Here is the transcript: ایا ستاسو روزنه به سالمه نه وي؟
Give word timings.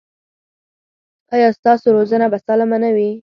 ایا 1.33 1.49
ستاسو 1.57 1.87
روزنه 1.97 2.27
به 2.31 2.37
سالمه 2.45 2.77
نه 2.83 2.89
وي؟ 2.95 3.11